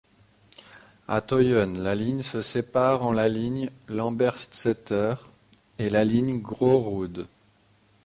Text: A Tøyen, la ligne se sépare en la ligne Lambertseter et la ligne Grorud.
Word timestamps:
A 1.07 1.17
Tøyen, 1.31 1.75
la 1.87 1.93
ligne 1.99 2.23
se 2.23 2.41
sépare 2.41 3.03
en 3.03 3.11
la 3.13 3.27
ligne 3.29 3.69
Lambertseter 3.87 5.13
et 5.77 5.91
la 5.91 6.03
ligne 6.03 6.41
Grorud. 6.41 7.27